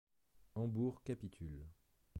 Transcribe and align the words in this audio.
Hambourg 0.55 0.97
capitule. 1.05 1.67